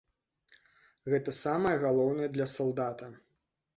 Гэта 1.13 1.35
самае 1.43 1.75
галоўнае 1.85 2.29
для 2.39 2.47
салдата. 2.57 3.15